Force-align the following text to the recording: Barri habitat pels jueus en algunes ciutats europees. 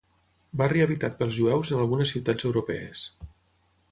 Barri 0.61 0.81
habitat 0.85 1.19
pels 1.19 1.35
jueus 1.41 1.71
en 1.75 1.83
algunes 1.83 2.15
ciutats 2.15 2.49
europees. 2.51 3.07